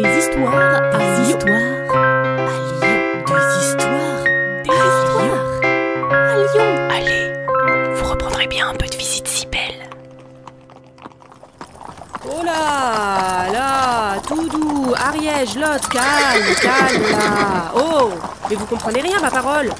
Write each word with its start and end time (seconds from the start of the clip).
Des 0.00 0.18
histoires 0.18 0.54
à 0.54 0.98
Lyon. 0.98 1.38
À 1.42 1.48
Lyon. 1.48 3.02
Des 3.26 3.46
histoires. 3.66 4.22
Des 4.62 4.70
histoires. 4.70 5.44
À 6.12 6.14
Lyon. 6.36 6.70
Allez, 6.88 7.24
vous 7.94 8.06
reprendrez 8.08 8.46
bien 8.46 8.68
un 8.68 8.74
peu 8.74 8.86
de 8.86 8.94
visite 8.94 9.26
si 9.26 9.46
belle. 9.46 9.90
Oh 12.24 12.44
là 12.44 13.50
là, 13.52 14.20
tout 14.24 14.48
doux, 14.48 14.94
Ariège, 14.96 15.56
Lot, 15.56 15.88
calme, 15.88 16.54
calme 16.62 17.02
là. 17.10 17.72
Oh, 17.74 18.10
mais 18.48 18.54
vous 18.54 18.66
comprenez 18.66 19.00
rien 19.00 19.18
ma 19.20 19.32
parole. 19.32 19.72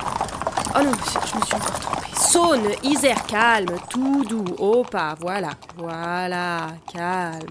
Oh 0.75 0.83
non, 0.83 0.91
je 1.31 1.39
me 1.39 1.45
suis 1.45 1.55
encore 1.55 1.79
trompée. 1.79 2.09
Saône, 2.17 2.69
Isère, 2.83 3.25
calme, 3.27 3.77
tout 3.89 4.25
doux, 4.29 4.57
oh 4.59 4.83
pas, 4.83 5.15
voilà, 5.21 5.51
voilà, 5.77 6.67
calme. 6.93 7.47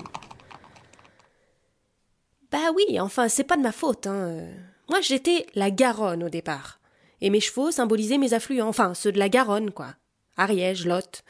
Bah 2.58 2.72
oui, 2.74 3.00
enfin, 3.00 3.30
c'est 3.30 3.44
pas 3.44 3.56
de 3.56 3.62
ma 3.62 3.72
faute, 3.72 4.08
hein. 4.08 4.48
Moi, 4.90 5.00
j'étais 5.02 5.46
la 5.54 5.70
Garonne 5.70 6.24
au 6.24 6.30
départ. 6.30 6.80
Et 7.22 7.30
mes 7.30 7.40
chevaux 7.40 7.70
symbolisaient 7.70 8.18
mes 8.18 8.34
affluents, 8.34 8.68
enfin, 8.68 8.96
ceux 8.96 9.12
de 9.12 9.20
la 9.20 9.30
Garonne, 9.30 9.70
quoi. 9.70 9.94
Ariège, 10.38 10.88
Lot. 10.88 11.22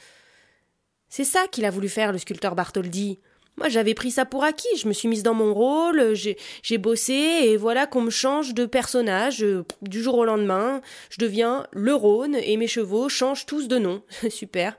C'est 1.10 1.26
ça 1.26 1.48
qu'il 1.52 1.66
a 1.66 1.70
voulu 1.70 1.90
faire, 1.90 2.14
le 2.14 2.18
sculpteur 2.18 2.56
Bartholdi. 2.56 3.20
Moi, 3.58 3.68
j'avais 3.68 3.94
pris 3.94 4.12
ça 4.12 4.24
pour 4.24 4.46
acquis. 4.46 4.78
Je 4.78 4.88
me 4.88 4.94
suis 4.94 5.10
mise 5.10 5.24
dans 5.24 5.34
mon 5.34 5.54
rôle, 5.54 6.14
j'ai 6.14 6.78
bossé, 6.78 7.14
et 7.14 7.58
voilà 7.58 7.88
qu'on 7.88 8.04
me 8.04 8.10
change 8.10 8.54
de 8.54 8.66
personnage 8.66 9.44
euh, 9.44 9.66
du 9.82 10.02
jour 10.02 10.16
au 10.16 10.24
lendemain. 10.24 10.80
Je 11.10 11.18
deviens 11.20 11.68
le 11.74 11.94
Rhône, 11.94 12.36
et 12.36 12.56
mes 12.56 12.68
chevaux 12.68 13.10
changent 13.10 13.46
tous 13.46 13.68
de 13.68 13.78
nom. 13.78 14.02
Super. 14.30 14.78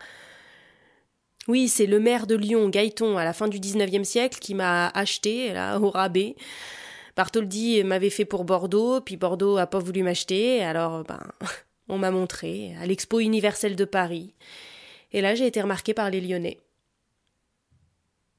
Oui, 1.49 1.69
c'est 1.69 1.87
le 1.87 1.99
maire 1.99 2.27
de 2.27 2.35
Lyon, 2.35 2.69
Gaëton, 2.69 3.17
à 3.17 3.25
la 3.25 3.33
fin 3.33 3.49
du 3.49 3.59
XIXe 3.59 4.07
siècle, 4.07 4.39
qui 4.39 4.55
m'a 4.55 4.89
acheté, 4.89 5.55
là, 5.55 5.81
au 5.81 5.89
rabais. 5.89 6.37
Bartholdi 7.17 7.83
m'avait 7.85 8.11
fait 8.11 8.27
pour 8.27 8.45
Bordeaux, 8.45 9.01
puis 9.01 9.17
Bordeaux 9.17 9.57
a 9.57 9.67
pas 9.67 9.79
voulu 9.79 10.03
m'acheter, 10.03 10.63
alors, 10.63 11.05
ben, 11.05 11.19
on 11.89 11.97
m'a 11.97 12.11
montré, 12.11 12.75
à 12.81 12.87
l'Expo 12.87 13.19
universelle 13.19 13.77
de 13.77 13.87
Paris. 13.87 14.35
Et 15.13 15.23
là, 15.23 15.35
j'ai 15.35 15.47
été 15.47 15.63
remarquée 15.63 15.95
par 15.95 16.11
les 16.11 16.21
Lyonnais. 16.21 16.61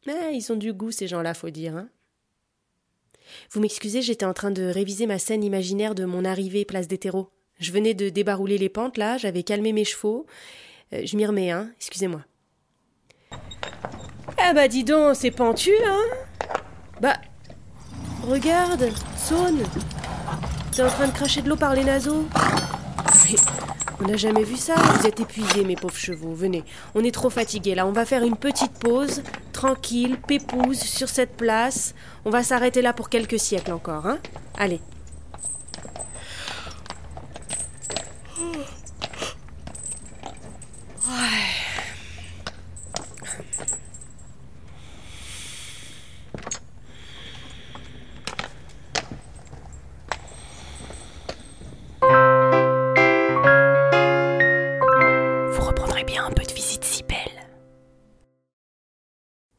Mais 0.05 0.35
ils 0.35 0.51
ont 0.51 0.55
du 0.55 0.71
goût, 0.71 0.91
ces 0.91 1.07
gens-là, 1.07 1.33
faut 1.33 1.49
dire, 1.49 1.75
hein. 1.75 1.89
Vous 3.51 3.59
m'excusez, 3.59 4.01
j'étais 4.03 4.25
en 4.25 4.33
train 4.33 4.51
de 4.51 4.63
réviser 4.63 5.07
ma 5.07 5.19
scène 5.19 5.43
imaginaire 5.43 5.95
de 5.95 6.05
mon 6.05 6.25
arrivée 6.25 6.63
place 6.63 6.87
des 6.87 6.97
terreaux. 6.97 7.29
Je 7.59 7.71
venais 7.71 7.93
de 7.95 8.09
débarouler 8.09 8.59
les 8.59 8.69
pentes, 8.69 8.97
là, 8.97 9.17
j'avais 9.17 9.43
calmé 9.43 9.73
mes 9.73 9.83
chevaux. 9.83 10.27
Euh, 10.93 11.01
je 11.05 11.17
m'y 11.17 11.25
remets, 11.25 11.51
hein, 11.51 11.71
excusez-moi. 11.77 12.23
Ah 14.41 14.53
bah 14.53 14.67
dis 14.67 14.83
donc, 14.83 15.15
c'est 15.15 15.31
pentu, 15.31 15.71
hein. 15.85 16.01
Bah, 17.01 17.17
regarde, 18.27 18.89
Saône, 19.15 19.63
t'es 20.71 20.81
en 20.81 20.87
train 20.87 21.07
de 21.07 21.13
cracher 21.13 21.41
de 21.41 21.49
l'eau 21.49 21.55
par 21.55 21.75
les 21.75 21.83
naseaux. 21.83 22.25
Mais 23.25 23.35
on 24.01 24.07
n'a 24.07 24.17
jamais 24.17 24.43
vu 24.43 24.55
ça, 24.55 24.75
vous 24.75 25.05
êtes 25.05 25.19
épuisés, 25.19 25.63
mes 25.65 25.75
pauvres 25.75 25.95
chevaux, 25.95 26.33
venez, 26.33 26.63
on 26.95 27.03
est 27.03 27.13
trop 27.13 27.29
fatigués, 27.29 27.75
là, 27.75 27.85
on 27.85 27.91
va 27.91 28.05
faire 28.05 28.23
une 28.23 28.37
petite 28.37 28.71
pause, 28.79 29.23
tranquille, 29.51 30.17
pépouse, 30.25 30.79
sur 30.79 31.09
cette 31.09 31.35
place, 31.35 31.93
on 32.25 32.29
va 32.29 32.41
s'arrêter 32.41 32.81
là 32.81 32.93
pour 32.93 33.09
quelques 33.09 33.39
siècles 33.39 33.73
encore, 33.73 34.07
hein. 34.07 34.19
Allez. 34.57 34.79